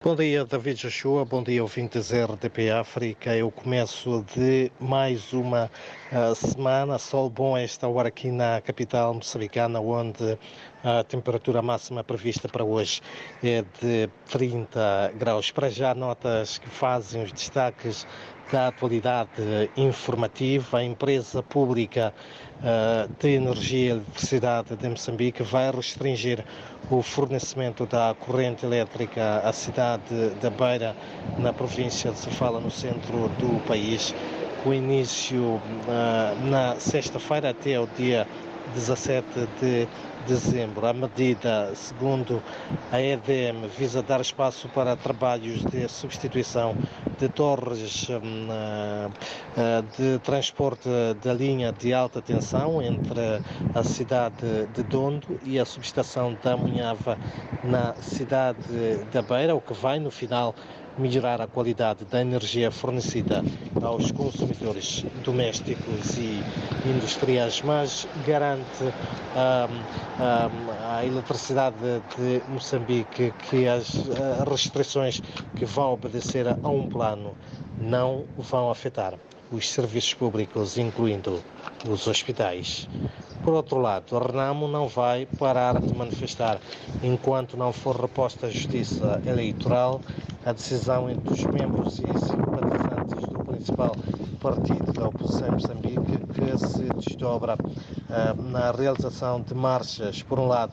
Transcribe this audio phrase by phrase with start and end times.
[0.00, 1.24] Bom dia, David Joshua.
[1.24, 3.34] Bom dia, ouvintes RDP África.
[3.34, 5.68] Eu começo de mais uma
[6.12, 7.00] uh, semana.
[7.00, 10.38] Sol bom a esta hora aqui na capital moçambicana, onde
[10.84, 13.00] a temperatura máxima prevista para hoje
[13.42, 15.50] é de 30 graus.
[15.50, 18.06] Para já, notas que fazem os destaques
[18.50, 20.78] da atualidade informativa.
[20.78, 22.14] A empresa pública
[22.60, 26.44] uh, de energia e eletricidade de Moçambique vai restringir
[26.90, 30.96] o fornecimento da corrente elétrica à cidade da Beira,
[31.38, 34.14] na província de Sofala, no centro do país,
[34.62, 35.60] com início uh,
[36.50, 38.26] na sexta-feira até o dia
[38.74, 39.26] 17
[39.60, 39.88] de
[40.26, 40.86] dezembro.
[40.86, 42.42] A medida, segundo
[42.92, 46.76] a EDM, visa dar espaço para trabalhos de substituição
[47.18, 49.08] de torres hum, eh,
[49.56, 50.88] eh, de transporte
[51.22, 53.40] da linha de alta tensão entre
[53.74, 57.18] a cidade de Dondo e a subestação da Munhava
[57.64, 58.58] na cidade
[59.12, 60.54] da Beira, o que vai, no final,
[60.98, 63.44] melhorar a qualidade da energia fornecida
[63.82, 66.42] aos consumidores domésticos e
[66.88, 71.76] industriais, mas garante um, um, a eletricidade
[72.16, 74.04] de Moçambique que as
[74.48, 75.22] restrições
[75.56, 77.34] que vão obedecer a um plano
[77.80, 79.14] não vão afetar
[79.50, 81.42] os serviços públicos, incluindo
[81.86, 82.88] os hospitais.
[83.44, 86.58] Por outro lado, a Renamo não vai parar de manifestar
[87.02, 90.00] enquanto não for reposta a justiça eleitoral
[90.44, 93.96] a decisão entre os membros e simpatizantes do principal
[94.40, 100.46] partido da oposição em Moçambique que se desdobra uh, na realização de marchas, por um
[100.46, 100.72] lado,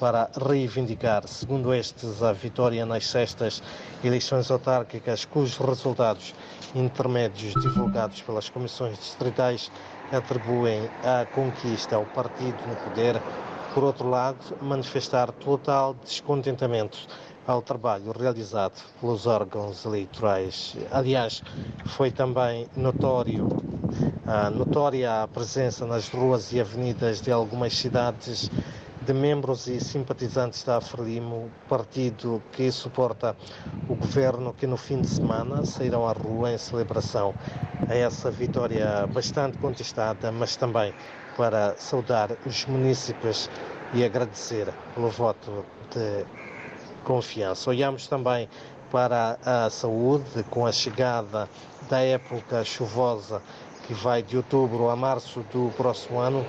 [0.00, 3.62] para reivindicar, segundo estes, a vitória nas sextas
[4.02, 6.34] eleições autárquicas, cujos resultados
[6.74, 9.70] intermédios divulgados pelas comissões distritais
[10.10, 13.20] atribuem a conquista ao partido no poder.
[13.74, 16.98] Por outro lado, manifestar total descontentamento
[17.46, 20.76] ao trabalho realizado pelos órgãos eleitorais.
[20.90, 21.42] Aliás,
[21.86, 23.48] foi também notório,
[24.26, 28.50] uh, notória a presença nas ruas e avenidas de algumas cidades
[29.04, 33.36] de membros e simpatizantes da Frelimo, partido que suporta
[33.88, 37.34] o governo, que no fim de semana sairão à rua em celebração
[37.88, 40.94] a essa vitória bastante contestada, mas também
[41.36, 43.50] para saudar os munícipes
[43.92, 46.24] e agradecer pelo voto de
[47.02, 47.70] confiança.
[47.70, 48.48] Olhamos também
[48.90, 51.48] para a saúde, com a chegada
[51.88, 53.42] da época chuvosa
[53.86, 56.44] que vai de outubro a março do próximo ano,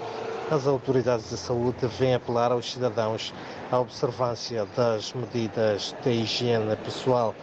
[0.52, 3.34] as autoridades de saúde vêm apelar aos cidadãos
[3.72, 7.34] à observância das medidas de higiene pessoal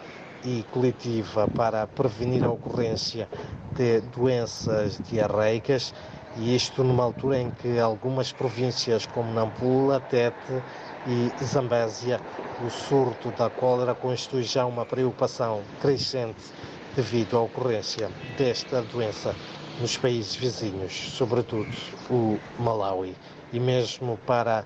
[0.45, 3.27] e coletiva para prevenir a ocorrência
[3.75, 5.93] de doenças diarreicas
[6.37, 10.63] e isto numa altura em que algumas províncias como Nampula, Tete
[11.07, 12.19] e Zambésia,
[12.65, 16.41] o surto da cólera constitui já uma preocupação crescente
[16.95, 19.35] devido à ocorrência desta doença
[19.81, 21.67] nos países vizinhos, sobretudo
[22.09, 23.15] o Malawi.
[23.51, 24.63] E mesmo para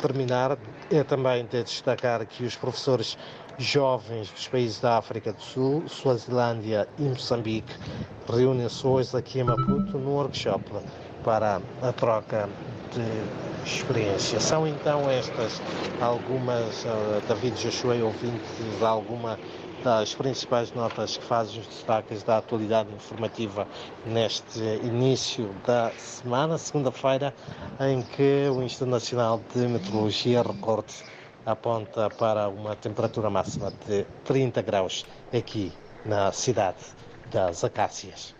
[0.00, 0.56] terminar,
[0.90, 3.16] é também de destacar que os professores
[3.58, 7.74] jovens dos países da África do Sul, Suazilândia e Moçambique
[8.28, 10.62] reúnem-se hoje aqui em Maputo num workshop
[11.24, 12.48] para a troca
[12.94, 14.38] de experiência.
[14.38, 15.60] São então estas
[16.00, 19.38] algumas, uh, David Joshua, ouvintes, alguma
[19.82, 23.66] das principais notas que fazem os destaques da atualidade informativa
[24.04, 27.34] neste início da semana, segunda-feira,
[27.80, 31.04] em que o Instituto Nacional de Meteorologia recorte
[31.46, 35.72] aponta para uma temperatura máxima de 30 graus aqui
[36.04, 36.78] na cidade
[37.30, 38.37] das Acácias.